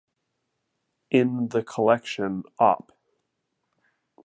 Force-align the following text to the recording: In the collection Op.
In 1.11 1.49
the 1.49 1.61
collection 1.63 2.41
Op. 2.57 2.91